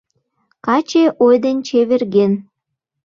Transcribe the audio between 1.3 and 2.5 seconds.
ден чеверген.